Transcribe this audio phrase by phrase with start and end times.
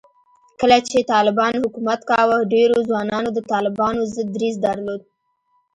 [0.59, 5.01] کله چې طالبانو حکومت کاوه، ډېرو ځوانانو د طالبانو ضد دریځ درلود